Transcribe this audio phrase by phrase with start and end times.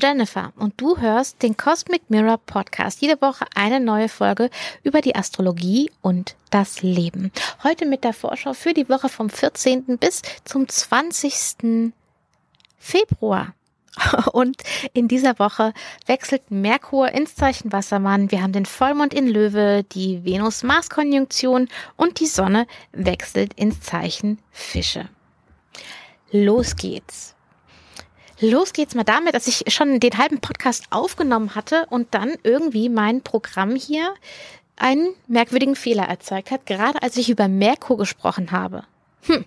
[0.00, 3.02] Jennifer und du hörst den Cosmic Mirror Podcast.
[3.02, 4.50] Jede Woche eine neue Folge
[4.82, 7.30] über die Astrologie und das Leben.
[7.62, 9.98] Heute mit der Vorschau für die Woche vom 14.
[9.98, 11.92] bis zum 20.
[12.78, 13.54] Februar.
[14.32, 15.74] Und in dieser Woche
[16.06, 18.30] wechselt Merkur ins Zeichen Wassermann.
[18.30, 25.08] Wir haben den Vollmond in Löwe, die Venus-Mars-Konjunktion und die Sonne wechselt ins Zeichen Fische.
[26.30, 27.34] Los geht's.
[28.40, 32.88] Los geht's mal damit, dass ich schon den halben Podcast aufgenommen hatte und dann irgendwie
[32.88, 34.14] mein Programm hier
[34.76, 38.84] einen merkwürdigen Fehler erzeugt hat, gerade als ich über Merkur gesprochen habe.
[39.26, 39.44] Hm.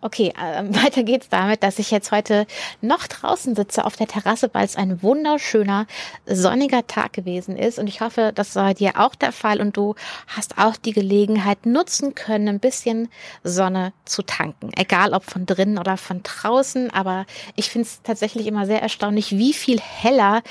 [0.00, 2.46] Okay, äh, weiter geht's damit, dass ich jetzt heute
[2.80, 5.86] noch draußen sitze auf der Terrasse, weil es ein wunderschöner,
[6.26, 7.78] sonniger Tag gewesen ist.
[7.78, 9.94] Und ich hoffe, das war dir auch der Fall und du
[10.28, 13.08] hast auch die Gelegenheit nutzen können, ein bisschen
[13.42, 14.70] Sonne zu tanken.
[14.76, 16.90] Egal ob von drinnen oder von draußen.
[16.90, 20.42] Aber ich finde es tatsächlich immer sehr erstaunlich, wie viel heller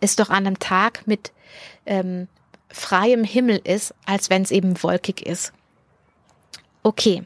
[0.00, 1.32] es doch an einem Tag mit
[1.86, 2.28] ähm,
[2.70, 5.52] freiem Himmel ist, als wenn es eben wolkig ist.
[6.82, 7.24] Okay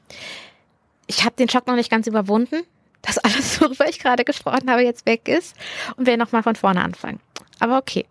[1.07, 2.63] ich habe den Schock noch nicht ganz überwunden,
[3.03, 5.57] dass alles, worüber ich gerade gesprochen habe, jetzt weg ist
[5.97, 7.21] und wir nochmal von vorne anfangen.
[7.59, 8.07] Aber okay.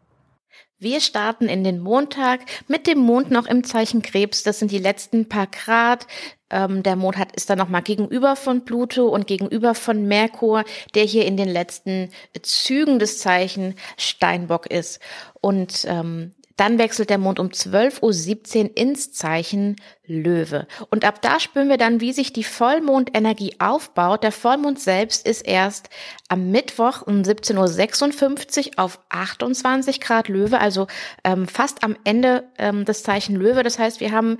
[0.78, 4.44] Wir starten in den Montag mit dem Mond noch im Zeichen Krebs.
[4.44, 6.06] Das sind die letzten paar Grad.
[6.50, 11.06] Ähm, der Mond hat, ist dann nochmal gegenüber von Pluto und gegenüber von Merkur, der
[11.06, 15.00] hier in den letzten Zügen des Zeichen Steinbock ist.
[15.40, 19.76] Und ähm, dann wechselt der Mond um 12.17 Uhr ins Zeichen
[20.06, 20.68] Löwe.
[20.90, 24.24] Und ab da spüren wir dann, wie sich die Vollmondenergie aufbaut.
[24.24, 25.90] Der Vollmond selbst ist erst
[26.30, 30.88] am Mittwoch um 17.56 Uhr auf 28 Grad Löwe, also
[31.24, 33.64] ähm, fast am Ende ähm, des Zeichen Löwe.
[33.64, 34.38] Das heißt, wir haben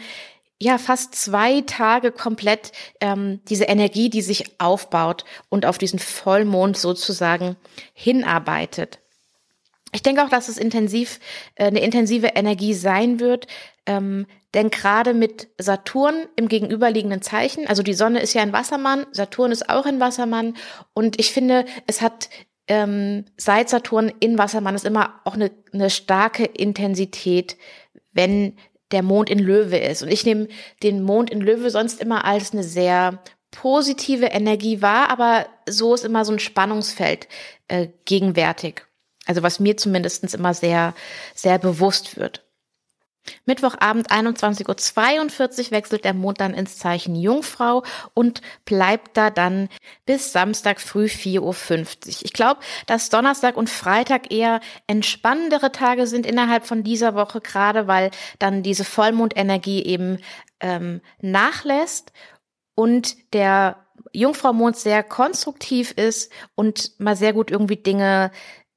[0.60, 6.78] ja fast zwei Tage komplett ähm, diese Energie, die sich aufbaut und auf diesen Vollmond
[6.78, 7.58] sozusagen
[7.94, 9.00] hinarbeitet.
[9.96, 11.22] Ich denke auch, dass es intensiv
[11.56, 13.48] äh, eine intensive Energie sein wird,
[13.86, 19.06] ähm, denn gerade mit Saturn im gegenüberliegenden Zeichen, also die Sonne ist ja ein Wassermann,
[19.14, 20.56] Saturn ist auch ein Wassermann
[20.94, 22.30] und ich finde, es hat
[22.68, 27.56] ähm, seit Saturn in Wassermann ist immer auch eine, eine starke Intensität,
[28.12, 28.58] wenn
[28.92, 30.04] der Mond in Löwe ist.
[30.04, 30.50] Und ich nehme
[30.84, 36.04] den Mond in Löwe sonst immer als eine sehr positive Energie wahr, aber so ist
[36.04, 37.28] immer so ein Spannungsfeld
[37.68, 38.86] äh, gegenwärtig.
[39.26, 40.94] Also was mir zumindestens immer sehr,
[41.34, 42.46] sehr bewusst wird.
[43.46, 47.84] Mittwochabend 21.42 Uhr wechselt der Mond dann ins Zeichen Jungfrau
[48.14, 49.70] und bleibt da dann
[50.06, 51.86] bis Samstag früh 4.50 Uhr.
[52.24, 57.88] Ich glaube, dass Donnerstag und Freitag eher entspannendere Tage sind innerhalb von dieser Woche, gerade
[57.88, 60.20] weil dann diese Vollmondenergie eben
[60.60, 62.12] ähm, nachlässt
[62.76, 63.78] und der
[64.14, 68.32] Jungfrau-Mond sehr konstruktiv ist und mal sehr gut irgendwie Dinge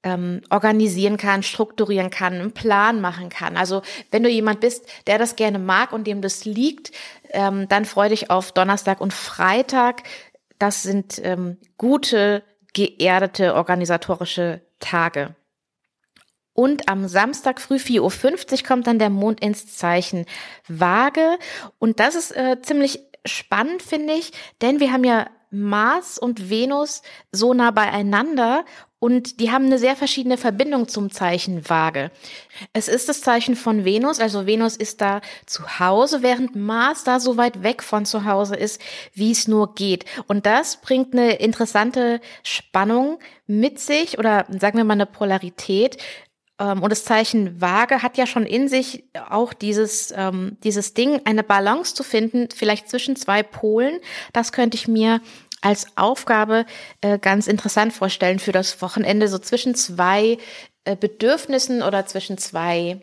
[0.09, 3.57] ähm, organisieren kann, strukturieren kann, einen Plan machen kann.
[3.57, 6.93] Also wenn du jemand bist, der das gerne mag und dem das liegt,
[7.31, 10.03] ähm, dann freu dich auf Donnerstag und Freitag.
[10.59, 12.43] Das sind ähm, gute,
[12.73, 15.35] geerdete, organisatorische Tage.
[16.55, 20.27] Und am Samstag früh 4.50 Uhr kommt dann der Mond ins Zeichen
[20.67, 21.39] Waage.
[21.79, 24.33] Und das ist äh, ziemlich spannend, finde ich,
[24.63, 28.65] denn wir haben ja Mars und Venus so nah beieinander
[29.01, 32.11] und die haben eine sehr verschiedene Verbindung zum Zeichen Waage.
[32.73, 37.21] Es ist das Zeichen von Venus, also Venus ist da zu Hause, während Mars da
[37.21, 38.81] so weit weg von zu Hause ist,
[39.15, 40.05] wie es nur geht.
[40.27, 45.99] Und das bringt eine interessante Spannung mit sich oder sagen wir mal eine Polarität.
[46.59, 51.21] Ähm, und das Zeichen Waage hat ja schon in sich auch dieses, ähm, dieses Ding,
[51.25, 54.01] eine Balance zu finden, vielleicht zwischen zwei Polen.
[54.33, 55.21] Das könnte ich mir
[55.61, 56.67] als Aufgabe
[57.01, 60.39] äh, ganz interessant vorstellen für das Wochenende, so zwischen zwei
[60.85, 63.01] äh, Bedürfnissen oder zwischen zwei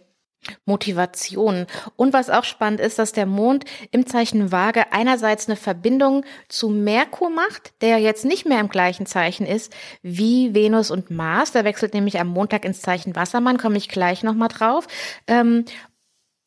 [0.66, 1.68] Motivationen.
[1.96, 6.69] Und was auch spannend ist, dass der Mond im Zeichen Waage einerseits eine Verbindung zu
[6.69, 11.52] Merkur macht, der jetzt nicht mehr im gleichen Zeichen ist wie Venus und Mars.
[11.52, 14.88] Der wechselt nämlich am Montag ins Zeichen Wassermann, komme ich gleich nochmal drauf.
[15.28, 15.66] Ähm,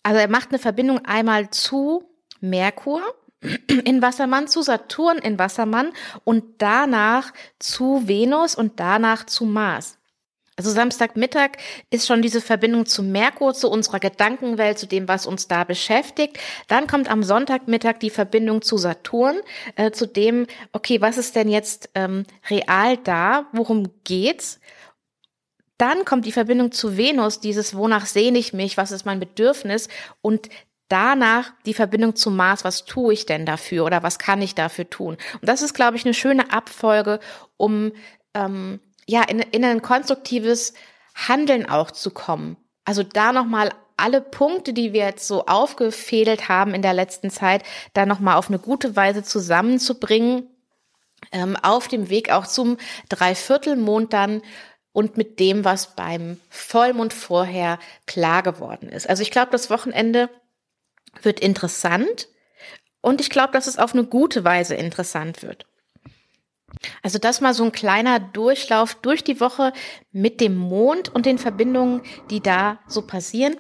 [0.02, 2.04] also er macht eine Verbindung einmal zu
[2.40, 3.02] Merkur
[3.84, 5.92] in Wassermann zu Saturn in Wassermann
[6.24, 9.98] und danach zu Venus und danach zu Mars.
[10.56, 11.52] Also Samstagmittag
[11.90, 16.36] ist schon diese Verbindung zu Merkur, zu unserer Gedankenwelt, zu dem, was uns da beschäftigt.
[16.66, 19.36] Dann kommt am Sonntagmittag die Verbindung zu Saturn,
[19.76, 23.46] äh, zu dem, okay, was ist denn jetzt ähm, real da?
[23.52, 24.58] Worum geht's?
[25.76, 29.86] Dann kommt die Verbindung zu Venus, dieses, wonach sehne ich mich, was ist mein Bedürfnis?
[30.22, 30.48] Und
[30.88, 34.88] danach die Verbindung zum Mars, was tue ich denn dafür oder was kann ich dafür
[34.88, 35.16] tun?
[35.40, 37.20] Und das ist, glaube ich, eine schöne Abfolge,
[37.56, 37.92] um
[38.34, 40.74] ähm, ja, in, in ein konstruktives
[41.14, 42.56] Handeln auch zu kommen.
[42.84, 47.64] Also da nochmal alle Punkte, die wir jetzt so aufgefädelt haben in der letzten Zeit,
[47.94, 50.46] da nochmal auf eine gute Weise zusammenzubringen,
[51.32, 54.42] ähm, auf dem Weg auch zum Dreiviertelmond dann
[54.92, 59.08] und mit dem, was beim Vollmond vorher klar geworden ist.
[59.08, 60.28] Also ich glaube, das Wochenende
[61.22, 62.28] wird interessant
[63.00, 65.66] und ich glaube, dass es auf eine gute Weise interessant wird.
[67.02, 69.72] Also das mal so ein kleiner Durchlauf durch die Woche
[70.12, 73.56] mit dem Mond und den Verbindungen, die da so passieren.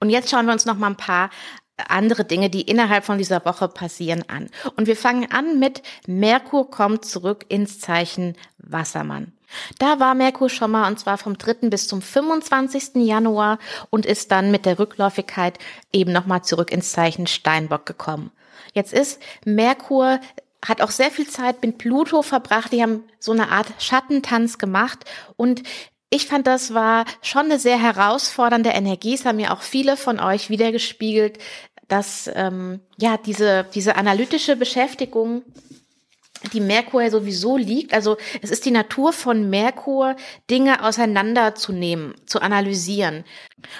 [0.00, 1.30] Und jetzt schauen wir uns noch mal ein paar
[1.76, 4.50] andere Dinge, die innerhalb von dieser Woche passieren, an.
[4.76, 9.37] Und wir fangen an mit Merkur kommt zurück ins Zeichen Wassermann.
[9.78, 11.68] Da war Merkur schon mal und zwar vom 3.
[11.68, 12.96] bis zum 25.
[12.96, 13.58] Januar
[13.90, 15.58] und ist dann mit der Rückläufigkeit
[15.92, 18.30] eben nochmal zurück ins Zeichen Steinbock gekommen.
[18.72, 20.20] Jetzt ist Merkur
[20.66, 22.72] hat auch sehr viel Zeit mit Pluto verbracht.
[22.72, 25.04] Die haben so eine Art Schattentanz gemacht
[25.36, 25.62] und
[26.10, 29.14] ich fand, das war schon eine sehr herausfordernde Energie.
[29.14, 31.38] Es haben mir auch viele von euch wiedergespiegelt,
[31.86, 35.42] dass ähm, ja diese diese analytische Beschäftigung
[36.52, 37.92] die Merkur ja sowieso liegt.
[37.92, 40.16] Also es ist die Natur von Merkur,
[40.50, 43.24] Dinge auseinanderzunehmen, zu analysieren.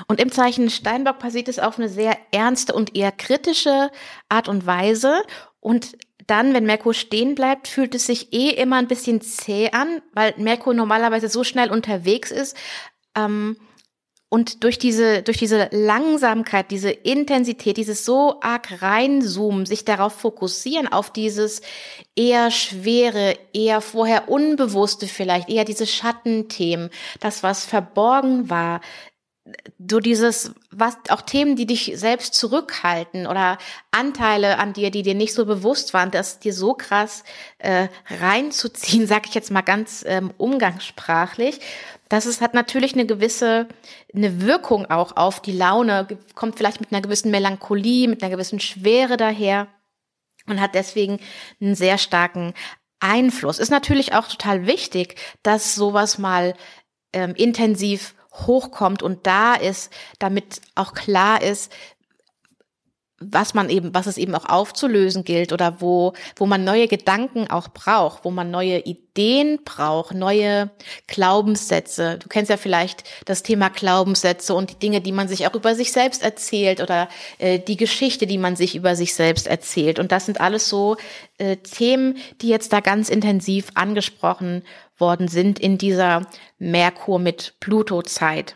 [0.06, 3.90] Und im Zeichen Steinbock passiert es auf eine sehr ernste und eher kritische
[4.28, 5.22] Art und Weise.
[5.60, 5.96] Und
[6.26, 10.34] dann, wenn Merkur stehen bleibt, fühlt es sich eh immer ein bisschen zäh an, weil
[10.36, 12.56] Merkur normalerweise so schnell unterwegs ist.
[13.14, 13.56] Ähm,
[14.30, 20.86] und durch diese, durch diese Langsamkeit, diese Intensität, dieses so arg reinzoomen, sich darauf fokussieren,
[20.86, 21.62] auf dieses
[22.14, 26.90] eher schwere, eher vorher unbewusste vielleicht, eher diese Schattenthemen,
[27.20, 28.80] das, was verborgen war,
[29.78, 33.58] du dieses, was auch Themen, die dich selbst zurückhalten oder
[33.90, 37.24] Anteile an dir, die dir nicht so bewusst waren, das dir so krass
[37.58, 37.88] äh,
[38.20, 41.60] reinzuziehen, sag ich jetzt mal ganz ähm, umgangssprachlich,
[42.08, 43.68] dass es hat natürlich eine gewisse
[44.14, 48.60] eine Wirkung auch auf die Laune, kommt vielleicht mit einer gewissen Melancholie, mit einer gewissen
[48.60, 49.68] Schwere daher
[50.46, 51.20] und hat deswegen
[51.60, 52.54] einen sehr starken
[53.00, 53.58] Einfluss.
[53.58, 56.54] Ist natürlich auch total wichtig, dass sowas mal
[57.12, 61.72] ähm, intensiv hochkommt und da ist, damit auch klar ist,
[63.20, 67.50] was man eben, was es eben auch aufzulösen gilt oder wo, wo man neue Gedanken
[67.50, 70.70] auch braucht, wo man neue Ideen braucht, neue
[71.08, 72.18] Glaubenssätze.
[72.18, 75.74] Du kennst ja vielleicht das Thema Glaubenssätze und die Dinge, die man sich auch über
[75.74, 79.98] sich selbst erzählt oder äh, die Geschichte, die man sich über sich selbst erzählt.
[79.98, 80.96] Und das sind alles so
[81.38, 84.62] äh, Themen, die jetzt da ganz intensiv angesprochen
[84.96, 86.26] worden sind in dieser
[86.58, 88.54] Merkur mit Pluto Zeit.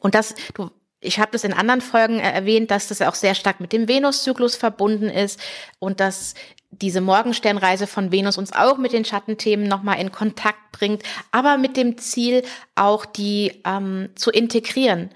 [0.00, 0.70] Und das, du
[1.00, 3.88] ich habe das in anderen Folgen äh, erwähnt, dass das auch sehr stark mit dem
[3.88, 5.40] Venuszyklus verbunden ist
[5.78, 6.34] und dass
[6.70, 11.02] diese Morgensternreise von Venus uns auch mit den Schattenthemen nochmal in Kontakt bringt,
[11.32, 12.44] aber mit dem Ziel
[12.76, 15.10] auch die ähm, zu integrieren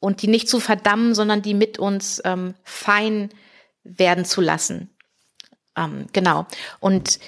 [0.00, 3.28] und die nicht zu verdammen, sondern die mit uns ähm, fein
[3.84, 4.90] werden zu lassen.
[5.76, 6.46] Ähm, genau.
[6.80, 7.18] Und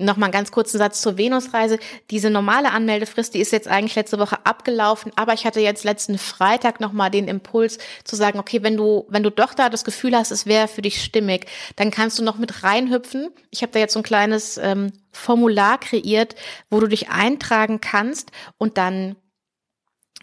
[0.00, 1.78] Nochmal einen ganz kurzen Satz zur Venusreise.
[2.10, 6.18] Diese normale Anmeldefrist, die ist jetzt eigentlich letzte Woche abgelaufen, aber ich hatte jetzt letzten
[6.18, 10.16] Freitag nochmal den Impuls zu sagen, okay, wenn du, wenn du doch da das Gefühl
[10.16, 13.30] hast, es wäre für dich stimmig, dann kannst du noch mit reinhüpfen.
[13.50, 16.34] Ich habe da jetzt so ein kleines ähm, Formular kreiert,
[16.70, 19.16] wo du dich eintragen kannst und dann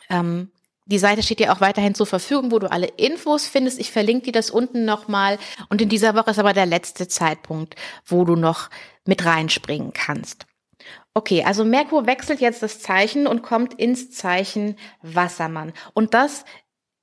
[0.10, 0.51] ähm,
[0.88, 3.79] die Seite steht dir auch weiterhin zur Verfügung, wo du alle Infos findest.
[3.79, 5.38] Ich verlinke dir das unten nochmal.
[5.70, 7.75] Und in dieser Woche ist aber der letzte Zeitpunkt,
[8.06, 8.70] wo du noch
[9.06, 10.46] mit reinspringen kannst.
[11.13, 15.74] Okay, also Merkur wechselt jetzt das Zeichen und kommt ins Zeichen Wassermann.
[15.94, 16.46] Und das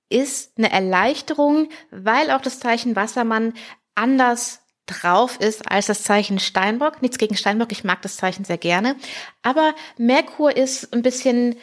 [0.08, 3.54] ist eine Erleichterung, weil auch das Zeichen Wassermann
[3.94, 7.02] anders drauf ist als das Zeichen Steinbock.
[7.02, 8.96] Nichts gegen Steinbock, ich mag das Zeichen sehr gerne.
[9.42, 11.56] Aber Merkur ist ein bisschen,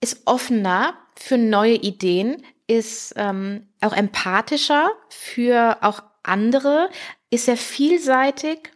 [0.00, 6.88] ist offener für neue Ideen, ist ähm, auch empathischer für auch andere,
[7.30, 8.70] ist sehr vielseitig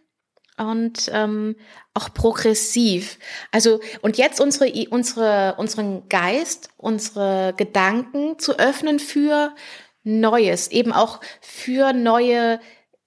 [0.57, 1.55] und ähm,
[1.93, 3.17] auch progressiv.
[3.51, 9.55] Also und jetzt unsere unsere unseren Geist, unsere Gedanken zu öffnen für
[10.03, 12.59] Neues, eben auch für neue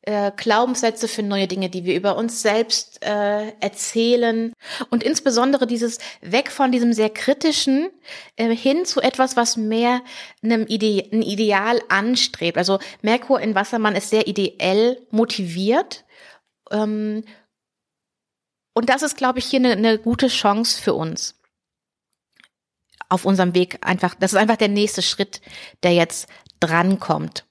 [0.03, 4.53] äh, Glaubenssätze für neue Dinge, die wir über uns selbst äh, erzählen
[4.91, 7.91] und insbesondere dieses weg von diesem sehr kritischen
[8.37, 10.03] äh, hin zu etwas, was mehr
[10.43, 12.57] einem Ide ein Ideal anstrebt.
[12.57, 16.05] Also Merkur in Wassermann ist sehr ideell motiviert.
[16.71, 17.25] Ähm,
[18.73, 21.41] und das ist, glaube ich, hier eine, eine gute Chance für uns
[23.11, 25.43] auf unserem Weg einfach, das ist einfach der nächste Schritt,
[25.83, 26.29] der jetzt
[26.61, 27.45] drankommt.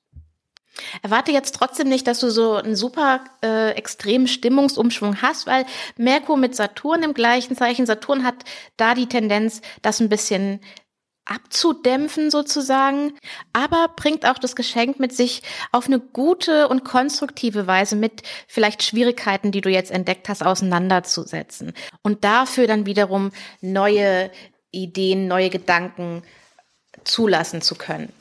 [1.02, 5.66] Erwarte jetzt trotzdem nicht, dass du so einen super äh, extremen Stimmungsumschwung hast, weil
[5.98, 8.36] Merkur mit Saturn im gleichen Zeichen, Saturn hat
[8.78, 10.60] da die Tendenz, das ein bisschen
[11.30, 13.14] abzudämpfen sozusagen,
[13.54, 18.84] aber bringt auch das Geschenk mit sich auf eine gute und konstruktive Weise mit vielleicht
[18.84, 23.32] Schwierigkeiten, die du jetzt entdeckt hast, auseinanderzusetzen und dafür dann wiederum
[23.62, 24.32] neue
[24.72, 26.24] Ideen, neue Gedanken
[27.04, 28.12] zulassen zu können.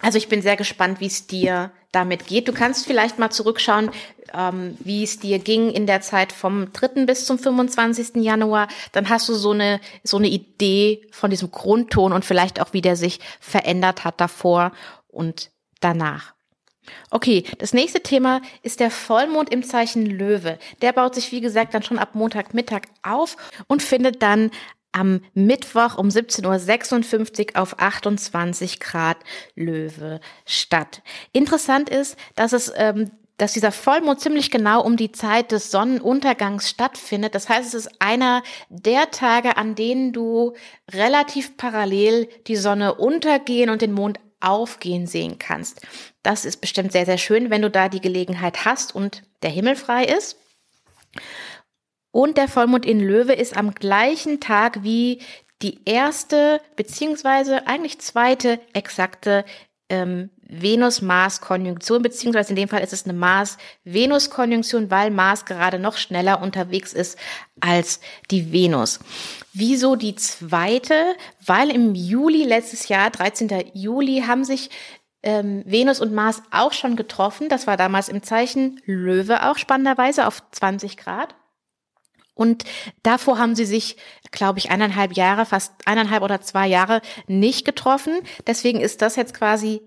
[0.00, 2.48] Also ich bin sehr gespannt, wie es dir damit geht.
[2.48, 3.90] Du kannst vielleicht mal zurückschauen,
[4.34, 7.06] ähm, wie es dir ging in der Zeit vom 3.
[7.06, 8.16] bis zum 25.
[8.16, 8.68] Januar.
[8.92, 12.82] Dann hast du so eine, so eine Idee von diesem Grundton und vielleicht auch, wie
[12.82, 14.72] der sich verändert hat davor
[15.08, 15.50] und
[15.80, 16.34] danach.
[17.10, 20.58] Okay, das nächste Thema ist der Vollmond im Zeichen Löwe.
[20.82, 23.36] Der baut sich, wie gesagt, dann schon ab Montagmittag auf
[23.66, 24.50] und findet dann
[24.96, 29.18] am Mittwoch um 17.56 Uhr auf 28 Grad
[29.54, 31.02] Löwe statt.
[31.32, 36.70] Interessant ist, dass es ähm, dass dieser Vollmond ziemlich genau um die Zeit des Sonnenuntergangs
[36.70, 37.34] stattfindet.
[37.34, 40.54] Das heißt, es ist einer der Tage, an denen du
[40.90, 45.82] relativ parallel die Sonne untergehen und den Mond aufgehen sehen kannst.
[46.22, 49.76] Das ist bestimmt sehr, sehr schön, wenn du da die Gelegenheit hast und der Himmel
[49.76, 50.38] frei ist.
[52.16, 55.20] Und der Vollmond in Löwe ist am gleichen Tag wie
[55.60, 59.44] die erste beziehungsweise eigentlich zweite exakte
[59.90, 66.40] ähm, Venus-Mars-Konjunktion, beziehungsweise in dem Fall ist es eine Mars-Venus-Konjunktion, weil Mars gerade noch schneller
[66.40, 67.18] unterwegs ist
[67.60, 68.98] als die Venus.
[69.52, 70.94] Wieso die zweite?
[71.44, 73.72] Weil im Juli letztes Jahr, 13.
[73.74, 74.70] Juli, haben sich
[75.22, 77.50] ähm, Venus und Mars auch schon getroffen.
[77.50, 81.34] Das war damals im Zeichen Löwe auch spannenderweise auf 20 Grad.
[82.36, 82.64] Und
[83.02, 83.96] davor haben sie sich,
[84.30, 88.20] glaube ich, eineinhalb Jahre, fast eineinhalb oder zwei Jahre nicht getroffen.
[88.46, 89.80] Deswegen ist das jetzt quasi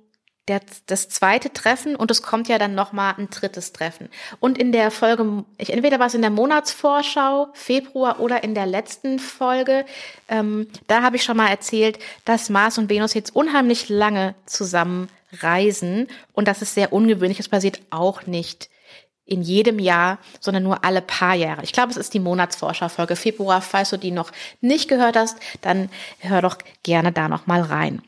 [0.50, 4.10] der, das zweite Treffen und es kommt ja dann nochmal ein drittes Treffen.
[4.40, 8.66] Und in der Folge, ich, entweder war es in der Monatsvorschau, Februar oder in der
[8.66, 9.86] letzten Folge,
[10.28, 15.10] ähm, da habe ich schon mal erzählt, dass Mars und Venus jetzt unheimlich lange zusammen
[15.42, 17.38] reisen und das ist sehr ungewöhnlich.
[17.38, 18.70] Das passiert auch nicht
[19.30, 21.64] in jedem Jahr, sondern nur alle paar Jahre.
[21.64, 23.62] Ich glaube, es ist die Monatsforscherfolge Februar.
[23.62, 24.32] Falls du die noch
[24.62, 28.02] nicht gehört hast, dann hör doch gerne da noch mal rein.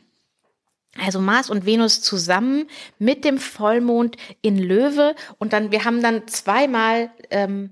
[1.00, 6.28] Also Mars und Venus zusammen mit dem Vollmond in Löwe und dann wir haben dann
[6.28, 7.70] zweimal ähm,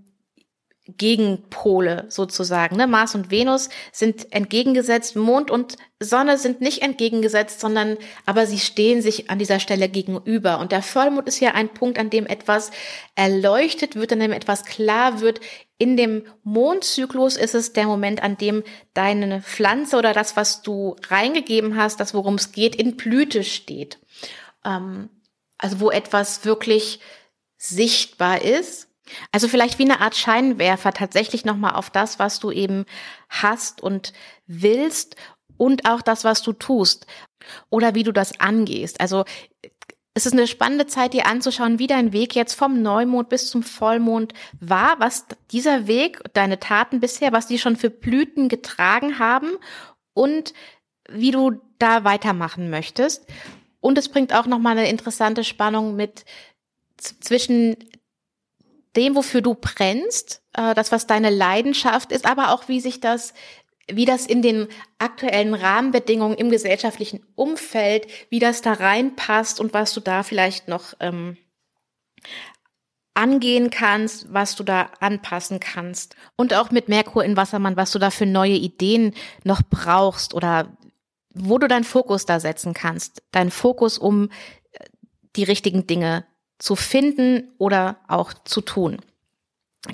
[0.97, 2.77] Gegenpole sozusagen.
[2.77, 2.87] Ne?
[2.87, 9.03] Mars und Venus sind entgegengesetzt, Mond und Sonne sind nicht entgegengesetzt, sondern aber sie stehen
[9.03, 10.59] sich an dieser Stelle gegenüber.
[10.59, 12.71] Und der Vollmond ist ja ein Punkt, an dem etwas
[13.15, 15.41] erleuchtet wird, an dem etwas klar wird.
[15.77, 18.63] In dem Mondzyklus ist es der Moment, an dem
[18.95, 23.99] deine Pflanze oder das, was du reingegeben hast, das worum es geht, in Blüte steht.
[24.65, 25.11] Ähm,
[25.59, 27.01] also wo etwas wirklich
[27.59, 28.90] sichtbar ist
[29.33, 32.85] also vielleicht wie eine Art Scheinwerfer tatsächlich nochmal auf das, was du eben
[33.29, 34.13] hast und
[34.47, 35.17] willst
[35.57, 37.07] und auch das, was du tust
[37.69, 39.01] oder wie du das angehst.
[39.01, 39.25] Also
[40.15, 43.63] es ist eine spannende Zeit, dir anzuschauen, wie dein Weg jetzt vom Neumond bis zum
[43.63, 49.53] Vollmond war, was dieser Weg, deine Taten bisher, was die schon für Blüten getragen haben
[50.13, 50.53] und
[51.09, 53.27] wie du da weitermachen möchtest.
[53.81, 56.25] Und es bringt auch nochmal eine interessante Spannung mit
[56.97, 57.77] zwischen
[58.97, 63.33] dem, wofür du brennst, äh, das, was deine Leidenschaft ist, aber auch wie sich das
[63.93, 64.69] wie das in den
[64.99, 70.95] aktuellen Rahmenbedingungen im gesellschaftlichen Umfeld, wie das da reinpasst und was du da vielleicht noch
[71.01, 71.37] ähm,
[73.15, 76.17] angehen kannst, was du da anpassen kannst.
[76.37, 80.77] Und auch mit Merkur in Wassermann, was du da für neue Ideen noch brauchst oder
[81.35, 83.23] wo du deinen Fokus da setzen kannst.
[83.33, 84.31] Deinen Fokus, um
[84.73, 84.85] äh,
[85.37, 86.25] die richtigen Dinge
[86.61, 88.99] zu finden oder auch zu tun.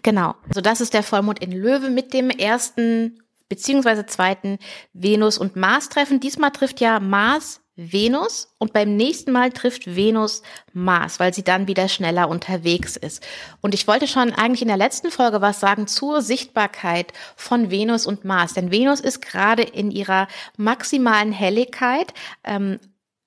[0.02, 0.34] Genau.
[0.48, 4.58] Also das ist der Vollmond in Löwe mit dem ersten beziehungsweise zweiten
[4.92, 6.20] Venus- und Mars-Treffen.
[6.20, 10.42] Diesmal trifft ja Mars Venus und beim nächsten Mal trifft Venus
[10.72, 13.22] Mars, weil sie dann wieder schneller unterwegs ist.
[13.60, 18.06] Und ich wollte schon eigentlich in der letzten Folge was sagen zur Sichtbarkeit von Venus
[18.06, 18.54] und Mars.
[18.54, 22.14] Denn Venus ist gerade in ihrer maximalen Helligkeit.
[22.44, 22.80] Ähm,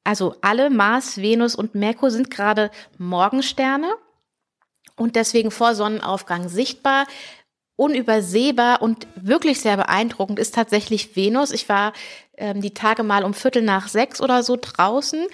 [0.04, 3.92] also alle Mars, Venus und Merkur sind gerade Morgensterne
[4.96, 7.08] und deswegen vor Sonnenaufgang sichtbar.
[7.76, 11.52] Unübersehbar und wirklich sehr beeindruckend ist tatsächlich Venus.
[11.52, 11.94] Ich war
[12.36, 15.26] ähm, die Tage mal um Viertel nach sechs oder so draußen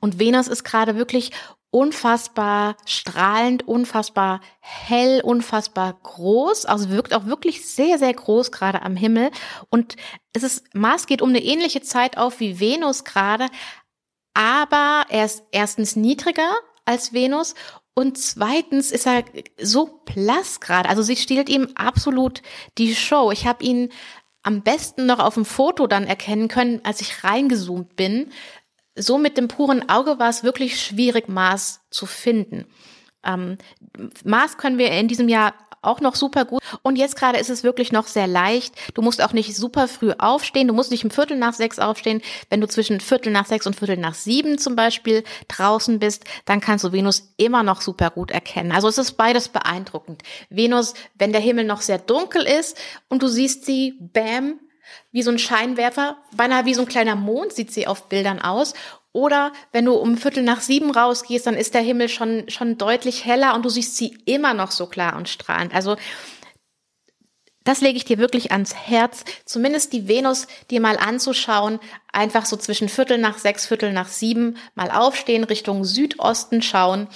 [0.00, 1.30] und Venus ist gerade wirklich
[1.74, 8.94] unfassbar strahlend, unfassbar hell, unfassbar groß, also wirkt auch wirklich sehr, sehr groß gerade am
[8.94, 9.32] Himmel.
[9.70, 9.96] Und
[10.32, 13.48] es ist, Mars geht um eine ähnliche Zeit auf wie Venus gerade,
[14.34, 16.50] aber er ist erstens niedriger
[16.84, 17.54] als Venus
[17.94, 19.24] und zweitens ist er
[19.60, 20.88] so blass gerade.
[20.88, 22.42] Also sie stiehlt ihm absolut
[22.76, 23.30] die Show.
[23.30, 23.90] Ich habe ihn
[24.42, 28.30] am besten noch auf dem Foto dann erkennen können, als ich reingezoomt bin.
[28.96, 32.66] So mit dem puren Auge war es wirklich schwierig, Mars zu finden.
[33.24, 33.58] Ähm,
[34.24, 35.54] Mars können wir in diesem Jahr
[35.86, 36.62] auch noch super gut.
[36.82, 38.74] Und jetzt gerade ist es wirklich noch sehr leicht.
[38.94, 40.68] Du musst auch nicht super früh aufstehen.
[40.68, 42.22] Du musst nicht um Viertel nach sechs aufstehen.
[42.50, 46.60] Wenn du zwischen Viertel nach sechs und Viertel nach sieben zum Beispiel draußen bist, dann
[46.60, 48.72] kannst du Venus immer noch super gut erkennen.
[48.72, 50.22] Also es ist beides beeindruckend.
[50.50, 54.58] Venus, wenn der Himmel noch sehr dunkel ist und du siehst sie, bam,
[55.12, 58.74] wie so ein Scheinwerfer, beinahe wie so ein kleiner Mond sieht sie auf Bildern aus.
[59.14, 63.24] Oder wenn du um Viertel nach sieben rausgehst, dann ist der Himmel schon, schon deutlich
[63.24, 65.72] heller und du siehst sie immer noch so klar und strahlend.
[65.72, 65.96] Also
[67.62, 71.78] das lege ich dir wirklich ans Herz, zumindest die Venus dir mal anzuschauen,
[72.12, 77.06] einfach so zwischen Viertel nach sechs, Viertel nach sieben mal aufstehen, Richtung Südosten schauen.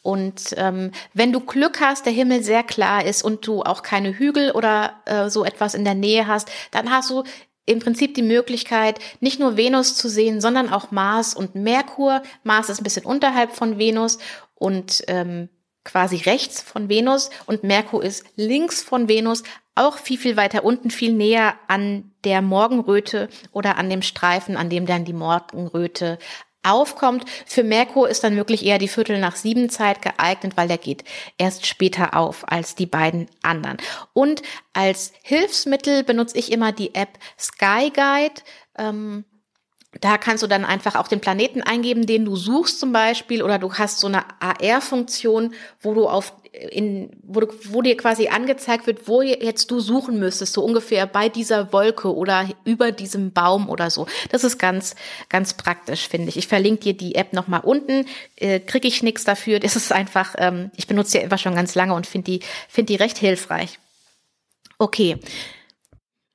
[0.00, 4.16] Und ähm, wenn du Glück hast, der Himmel sehr klar ist und du auch keine
[4.16, 7.24] Hügel oder äh, so etwas in der Nähe hast, dann hast du
[7.68, 12.22] im Prinzip die Möglichkeit, nicht nur Venus zu sehen, sondern auch Mars und Merkur.
[12.42, 14.18] Mars ist ein bisschen unterhalb von Venus
[14.54, 15.48] und ähm,
[15.84, 19.42] quasi rechts von Venus und Merkur ist links von Venus,
[19.74, 24.70] auch viel, viel weiter unten, viel näher an der Morgenröte oder an dem Streifen, an
[24.70, 26.18] dem dann die Morgenröte
[26.62, 27.24] aufkommt.
[27.46, 31.04] Für Merkur ist dann wirklich eher die Viertel nach sieben Zeit geeignet, weil der geht
[31.38, 33.78] erst später auf als die beiden anderen.
[34.12, 38.42] Und als Hilfsmittel benutze ich immer die App Sky Guide.
[38.76, 39.24] Ähm,
[40.00, 43.58] da kannst du dann einfach auch den Planeten eingeben, den du suchst zum Beispiel, oder
[43.58, 48.86] du hast so eine AR-Funktion, wo du auf in, wo, du, wo dir quasi angezeigt
[48.86, 53.68] wird, wo jetzt du suchen müsstest, so ungefähr bei dieser Wolke oder über diesem Baum
[53.68, 54.06] oder so.
[54.30, 54.94] Das ist ganz,
[55.28, 56.36] ganz praktisch, finde ich.
[56.36, 58.06] Ich verlinke dir die App nochmal unten,
[58.36, 59.60] äh, kriege ich nichts dafür.
[59.68, 62.94] Das ist einfach, ähm, ich benutze die einfach schon ganz lange und finde die, finde
[62.94, 63.78] die recht hilfreich.
[64.78, 65.18] Okay.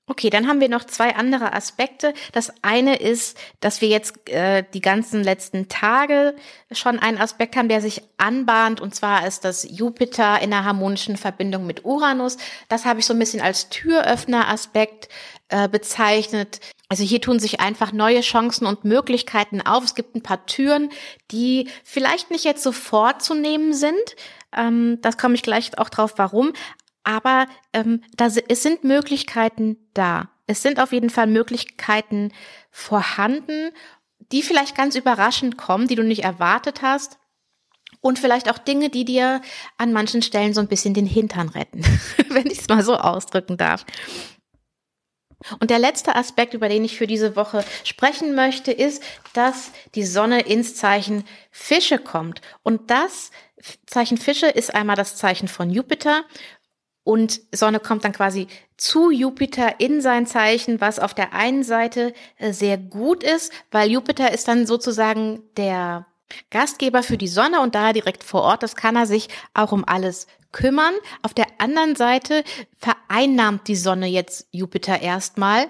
[0.05, 2.13] Okay, dann haben wir noch zwei andere Aspekte.
[2.33, 6.35] Das eine ist, dass wir jetzt äh, die ganzen letzten Tage
[6.73, 11.15] schon einen Aspekt haben, der sich anbahnt, und zwar ist das Jupiter in einer harmonischen
[11.15, 12.35] Verbindung mit Uranus.
[12.67, 15.07] Das habe ich so ein bisschen als Türöffner-Aspekt
[15.47, 16.59] äh, bezeichnet.
[16.89, 19.85] Also hier tun sich einfach neue Chancen und Möglichkeiten auf.
[19.85, 20.89] Es gibt ein paar Türen,
[21.31, 23.93] die vielleicht nicht jetzt sofort zu nehmen sind.
[24.55, 26.51] Ähm, das komme ich gleich auch drauf, warum.
[27.03, 30.29] Aber ähm, da, es sind Möglichkeiten da.
[30.47, 32.31] Es sind auf jeden Fall Möglichkeiten
[32.71, 33.71] vorhanden,
[34.31, 37.17] die vielleicht ganz überraschend kommen, die du nicht erwartet hast.
[38.01, 39.41] Und vielleicht auch Dinge, die dir
[39.77, 41.83] an manchen Stellen so ein bisschen den Hintern retten,
[42.29, 43.85] wenn ich es mal so ausdrücken darf.
[45.59, 50.05] Und der letzte Aspekt, über den ich für diese Woche sprechen möchte, ist, dass die
[50.05, 52.41] Sonne ins Zeichen Fische kommt.
[52.63, 53.31] Und das
[53.85, 56.23] Zeichen Fische ist einmal das Zeichen von Jupiter
[57.03, 62.13] und Sonne kommt dann quasi zu Jupiter in sein Zeichen, was auf der einen Seite
[62.37, 66.05] äh, sehr gut ist, weil Jupiter ist dann sozusagen der
[66.49, 69.83] Gastgeber für die Sonne und da direkt vor Ort, das kann er sich auch um
[69.85, 70.93] alles kümmern.
[71.21, 72.43] Auf der anderen Seite
[72.77, 75.67] vereinnahmt die Sonne jetzt Jupiter erstmal.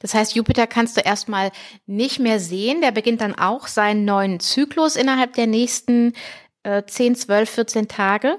[0.00, 1.52] Das heißt, Jupiter kannst du erstmal
[1.86, 2.80] nicht mehr sehen.
[2.80, 6.12] Der beginnt dann auch seinen neuen Zyklus innerhalb der nächsten
[6.62, 8.38] äh, 10, 12, 14 Tage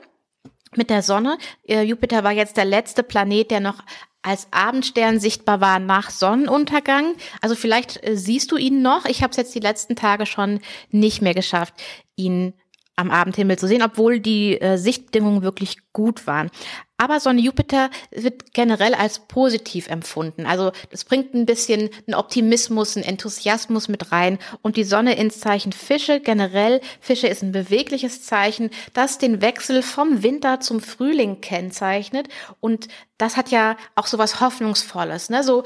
[0.77, 1.37] mit der Sonne.
[1.67, 3.83] Äh, Jupiter war jetzt der letzte Planet, der noch
[4.21, 7.15] als Abendstern sichtbar war nach Sonnenuntergang.
[7.41, 9.05] Also vielleicht äh, siehst du ihn noch.
[9.05, 10.59] Ich habe es jetzt die letzten Tage schon
[10.91, 11.73] nicht mehr geschafft,
[12.15, 12.53] ihn
[12.97, 16.49] am Abendhimmel zu sehen, obwohl die äh, Sichtbedingungen wirklich gut waren.
[16.97, 20.45] Aber Sonne Jupiter wird generell als positiv empfunden.
[20.45, 24.39] Also das bringt ein bisschen einen Optimismus, einen Enthusiasmus mit rein.
[24.63, 29.83] Und die Sonne ins Zeichen Fische generell, Fische ist ein bewegliches Zeichen, das den Wechsel
[29.83, 32.29] vom Winter zum Frühling kennzeichnet.
[32.59, 35.43] Und das hat ja auch so was Hoffnungsvolles, ne?
[35.43, 35.63] So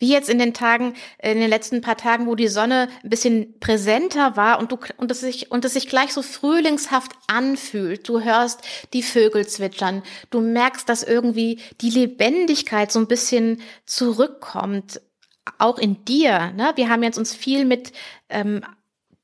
[0.00, 3.58] wie jetzt in den Tagen, in den letzten paar Tagen, wo die Sonne ein bisschen
[3.60, 8.08] präsenter war und du und es sich und es sich gleich so frühlingshaft anfühlt.
[8.08, 8.60] Du hörst
[8.92, 15.00] die Vögel zwitschern, du merkst, dass irgendwie die Lebendigkeit so ein bisschen zurückkommt,
[15.58, 16.52] auch in dir.
[16.52, 16.72] Ne?
[16.76, 17.92] Wir haben jetzt uns viel mit
[18.28, 18.62] ähm,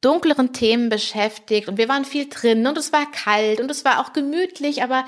[0.01, 4.01] dunkleren Themen beschäftigt und wir waren viel drin und es war kalt und es war
[4.01, 5.05] auch gemütlich, aber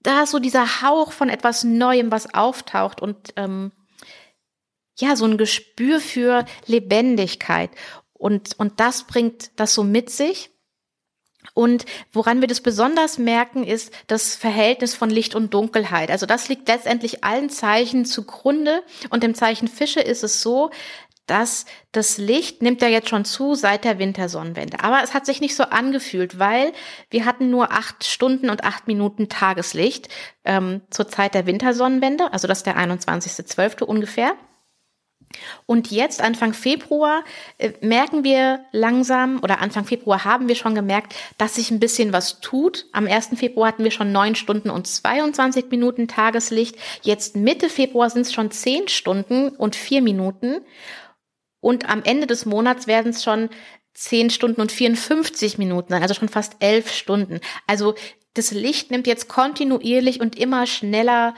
[0.00, 3.72] da ist so dieser Hauch von etwas Neuem, was auftaucht und ähm,
[4.98, 7.70] ja, so ein Gespür für Lebendigkeit.
[8.12, 10.50] Und, und das bringt das so mit sich.
[11.54, 16.10] Und woran wir das besonders merken, ist das Verhältnis von Licht und Dunkelheit.
[16.10, 18.82] Also das liegt letztendlich allen Zeichen zugrunde.
[19.10, 20.70] Und im Zeichen Fische ist es so,
[21.26, 24.80] dass das Licht nimmt ja jetzt schon zu seit der Wintersonnenwende.
[24.80, 26.72] Aber es hat sich nicht so angefühlt, weil
[27.10, 30.08] wir hatten nur acht Stunden und acht Minuten Tageslicht
[30.44, 33.84] ähm, zur Zeit der Wintersonnenwende, also das ist der 21.12.
[33.84, 34.34] ungefähr.
[35.66, 37.24] Und jetzt, Anfang Februar,
[37.58, 42.12] äh, merken wir langsam, oder Anfang Februar haben wir schon gemerkt, dass sich ein bisschen
[42.12, 42.86] was tut.
[42.92, 43.36] Am 1.
[43.36, 46.76] Februar hatten wir schon neun Stunden und 22 Minuten Tageslicht.
[47.02, 50.60] Jetzt Mitte Februar sind es schon zehn Stunden und vier Minuten.
[51.60, 53.48] Und am Ende des Monats werden es schon
[53.94, 57.40] zehn Stunden und 54 Minuten sein, also schon fast elf Stunden.
[57.66, 57.94] Also
[58.34, 61.34] das Licht nimmt jetzt kontinuierlich und immer schneller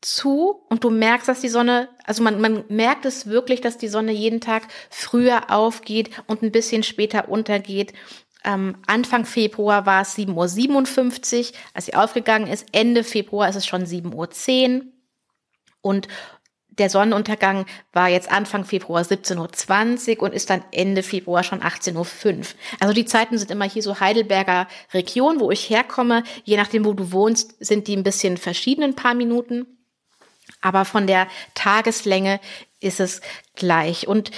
[0.00, 3.88] zu und du merkst, dass die Sonne, also man, man merkt es wirklich, dass die
[3.88, 7.92] Sonne jeden Tag früher aufgeht und ein bisschen später untergeht.
[8.42, 12.66] Ähm, Anfang Februar war es 7.57 Uhr, als sie aufgegangen ist.
[12.72, 14.86] Ende Februar ist es schon 7.10 Uhr.
[15.82, 16.08] Und
[16.70, 22.38] der Sonnenuntergang war jetzt Anfang Februar 17.20 Uhr und ist dann Ende Februar schon 18.05
[22.38, 22.44] Uhr.
[22.80, 26.22] Also die Zeiten sind immer hier so Heidelberger Region, wo ich herkomme.
[26.44, 29.66] Je nachdem, wo du wohnst, sind die ein bisschen verschieden, ein paar Minuten.
[30.60, 32.40] Aber von der Tageslänge
[32.80, 33.20] ist es
[33.54, 34.06] gleich.
[34.06, 34.30] Und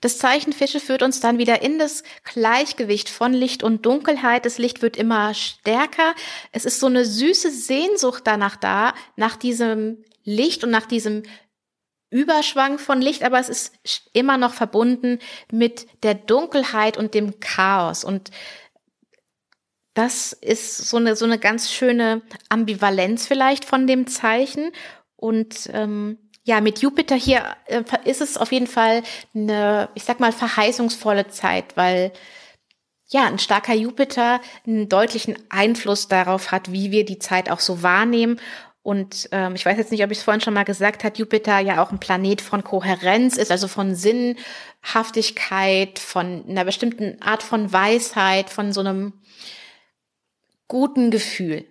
[0.00, 4.44] das Zeichen Fische führt uns dann wieder in das Gleichgewicht von Licht und Dunkelheit.
[4.44, 6.14] Das Licht wird immer stärker.
[6.52, 11.22] Es ist so eine süße Sehnsucht danach da, nach diesem Licht und nach diesem
[12.10, 13.74] Überschwang von Licht, aber es ist
[14.12, 15.18] immer noch verbunden
[15.52, 18.02] mit der Dunkelheit und dem Chaos.
[18.02, 18.30] Und
[19.94, 24.72] das ist so eine, so eine ganz schöne Ambivalenz vielleicht von dem Zeichen.
[25.18, 29.02] Und ähm, ja, mit Jupiter hier äh, ist es auf jeden Fall
[29.34, 32.12] eine, ich sag mal, verheißungsvolle Zeit, weil
[33.10, 37.82] ja, ein starker Jupiter einen deutlichen Einfluss darauf hat, wie wir die Zeit auch so
[37.82, 38.38] wahrnehmen.
[38.82, 41.58] Und ähm, ich weiß jetzt nicht, ob ich es vorhin schon mal gesagt habe, Jupiter
[41.58, 47.72] ja auch ein Planet von Kohärenz ist, also von Sinnhaftigkeit, von einer bestimmten Art von
[47.72, 49.14] Weisheit, von so einem
[50.68, 51.66] guten Gefühl.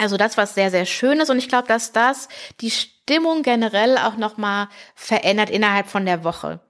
[0.00, 1.30] Also das, was sehr, sehr schön ist.
[1.30, 2.28] Und ich glaube, dass das
[2.60, 6.60] die Stimmung generell auch nochmal verändert innerhalb von der Woche.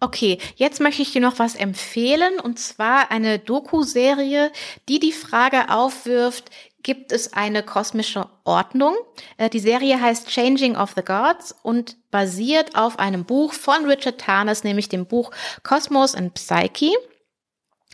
[0.00, 4.50] Okay, jetzt möchte ich dir noch was empfehlen, und zwar eine Doku-Serie,
[4.88, 6.50] die die Frage aufwirft,
[6.82, 8.96] gibt es eine kosmische Ordnung?
[9.36, 14.18] Äh, die Serie heißt Changing of the Gods und basiert auf einem Buch von Richard
[14.18, 15.32] Tarnas, nämlich dem Buch
[15.64, 16.92] Cosmos and Psyche.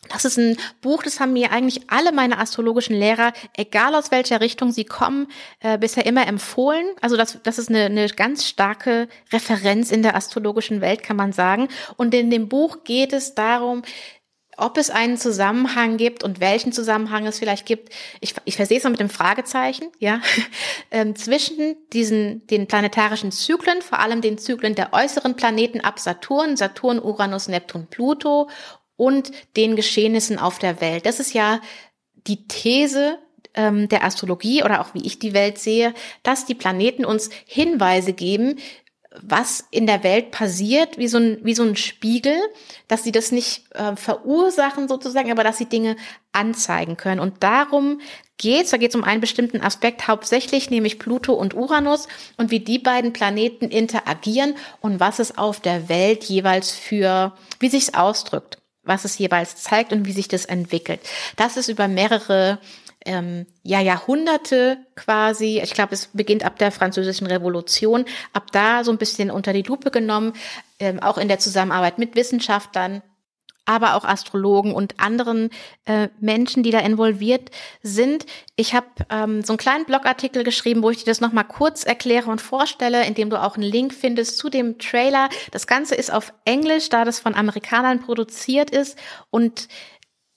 [0.09, 4.41] Das ist ein Buch, das haben mir eigentlich alle meine astrologischen Lehrer, egal aus welcher
[4.41, 5.29] Richtung sie kommen,
[5.61, 6.87] äh, bisher immer empfohlen.
[7.01, 11.33] Also das, das ist eine, eine ganz starke Referenz in der astrologischen Welt, kann man
[11.33, 11.69] sagen.
[11.97, 13.83] Und in dem Buch geht es darum,
[14.57, 18.85] ob es einen Zusammenhang gibt und welchen Zusammenhang es vielleicht gibt, ich, ich versehe es
[18.85, 20.21] mal mit dem Fragezeichen, ja,
[20.91, 26.57] ähm, zwischen diesen, den planetarischen Zyklen, vor allem den Zyklen der äußeren Planeten ab Saturn,
[26.57, 28.49] Saturn, Uranus, Neptun, Pluto
[28.97, 31.07] und den Geschehnissen auf der Welt.
[31.07, 31.61] Das ist ja
[32.27, 33.19] die These
[33.55, 38.13] ähm, der Astrologie oder auch wie ich die Welt sehe, dass die Planeten uns Hinweise
[38.13, 38.57] geben,
[39.23, 42.37] was in der Welt passiert, wie so ein, wie so ein Spiegel,
[42.89, 45.97] dass sie das nicht äh, verursachen sozusagen, aber dass sie Dinge
[46.33, 47.21] anzeigen können.
[47.21, 48.01] Und darum
[48.39, 48.71] geht's.
[48.71, 53.13] Da geht's um einen bestimmten Aspekt hauptsächlich, nämlich Pluto und Uranus und wie die beiden
[53.13, 59.19] Planeten interagieren und was es auf der Welt jeweils für, wie sich's ausdrückt was es
[59.19, 61.01] jeweils zeigt und wie sich das entwickelt.
[61.37, 62.59] Das ist über mehrere
[63.05, 68.91] ähm, ja, Jahrhunderte quasi, ich glaube, es beginnt ab der Französischen Revolution, ab da so
[68.91, 70.33] ein bisschen unter die Lupe genommen,
[70.79, 73.03] ähm, auch in der Zusammenarbeit mit Wissenschaftlern,
[73.67, 75.51] aber auch Astrologen und anderen
[75.87, 77.51] äh, Menschen, die da involviert
[77.83, 78.27] sind.
[78.57, 82.31] Ich habe ähm, so einen kleinen Blogartikel geschrieben, wo ich dir das nochmal kurz erkläre
[82.31, 85.29] und vorstelle, indem du auch einen Link findest zu dem Trailer.
[85.51, 88.99] Das Ganze ist auf Englisch, da das von Amerikanern produziert ist
[89.31, 89.69] und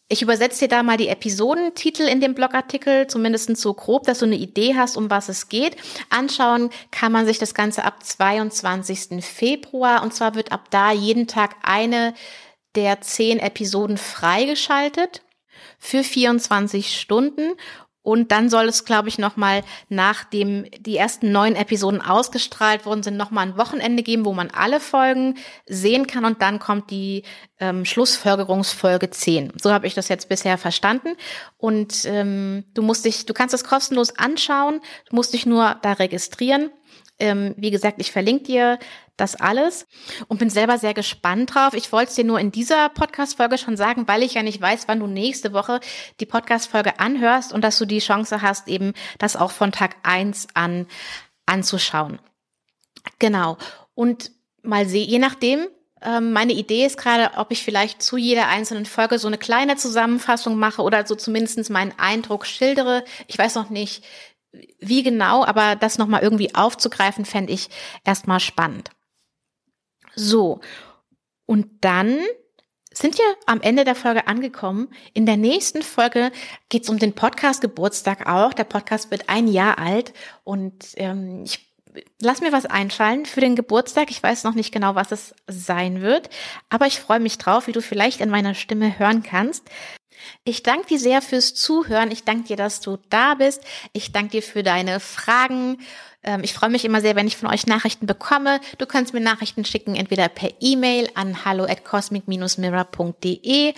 [0.09, 4.25] ich übersetze dir da mal die Episodentitel in dem Blogartikel, zumindest so grob, dass du
[4.25, 5.75] eine Idee hast, um was es geht.
[6.09, 9.23] Anschauen kann man sich das Ganze ab 22.
[9.25, 12.13] Februar und zwar wird ab da jeden Tag eine
[12.77, 15.23] der zehn Episoden freigeschaltet
[15.79, 17.53] für 24 Stunden.
[18.03, 23.17] Und dann soll es, glaube ich, nochmal, nachdem die ersten neun Episoden ausgestrahlt worden sind,
[23.17, 25.35] nochmal ein Wochenende geben, wo man alle Folgen
[25.65, 26.23] sehen kann.
[26.23, 27.23] Und dann kommt die
[27.59, 29.53] ähm, Schlussfolgerungsfolge 10.
[29.61, 31.17] So habe ich das jetzt bisher verstanden.
[31.57, 35.91] Und ähm, du musst dich, du kannst es kostenlos anschauen, du musst dich nur da
[35.93, 36.69] registrieren.
[37.19, 38.79] Ähm, wie gesagt, ich verlinke dir
[39.15, 39.87] das alles
[40.27, 41.73] und bin selber sehr gespannt drauf.
[41.73, 44.87] Ich wollte es dir nur in dieser Podcast-Folge schon sagen, weil ich ja nicht weiß,
[44.87, 45.79] wann du nächste Woche
[46.19, 50.47] die Podcast-Folge anhörst und dass du die Chance hast, eben das auch von Tag eins
[50.53, 50.85] an
[51.47, 52.19] anzuschauen.
[53.19, 53.57] Genau.
[53.95, 55.67] Und mal sehen, je nachdem,
[56.01, 59.77] ähm, meine Idee ist gerade, ob ich vielleicht zu jeder einzelnen Folge so eine kleine
[59.77, 63.03] Zusammenfassung mache oder so zumindest meinen Eindruck schildere.
[63.27, 64.03] Ich weiß noch nicht,
[64.79, 67.69] wie genau, aber das nochmal irgendwie aufzugreifen, fände ich
[68.03, 68.91] erstmal spannend.
[70.15, 70.61] So,
[71.45, 72.19] und dann
[72.91, 74.89] sind wir am Ende der Folge angekommen.
[75.13, 76.31] In der nächsten Folge
[76.69, 78.53] geht es um den Podcast Geburtstag auch.
[78.53, 81.67] Der Podcast wird ein Jahr alt und ähm, ich
[82.19, 84.09] lass mir was einfallen für den Geburtstag.
[84.09, 86.29] Ich weiß noch nicht genau, was es sein wird,
[86.69, 89.69] aber ich freue mich drauf, wie du vielleicht in meiner Stimme hören kannst.
[90.43, 92.11] Ich danke dir sehr fürs Zuhören.
[92.11, 93.61] Ich danke dir, dass du da bist.
[93.93, 95.77] Ich danke dir für deine Fragen.
[96.23, 98.59] Ähm, ich freue mich immer sehr, wenn ich von euch Nachrichten bekomme.
[98.77, 103.73] Du kannst mir Nachrichten schicken, entweder per E-Mail an hallo at cosmic-mirror.de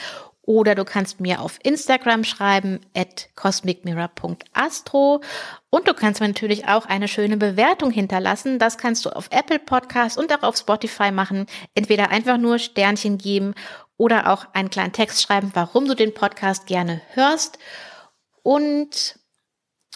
[0.50, 5.22] oder du kannst mir auf Instagram schreiben at cosmicmirror.astro
[5.70, 8.58] und du kannst mir natürlich auch eine schöne Bewertung hinterlassen.
[8.58, 11.46] Das kannst du auf Apple Podcast und auch auf Spotify machen.
[11.76, 13.54] Entweder einfach nur Sternchen geben
[14.00, 17.60] oder auch einen kleinen Text schreiben, warum du den Podcast gerne hörst.
[18.42, 19.20] Und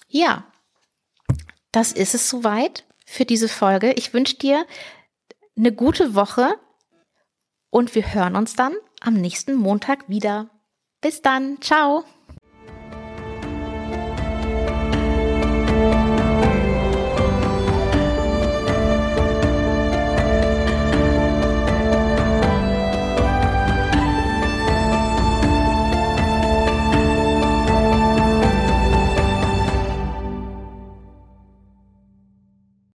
[0.10, 0.44] ja,
[1.72, 3.94] das ist es soweit für diese Folge.
[3.94, 4.68] Ich wünsche dir
[5.58, 6.54] eine gute Woche
[7.70, 10.50] und wir hören uns dann am nächsten Montag wieder.
[11.00, 12.04] Bis dann, ciao.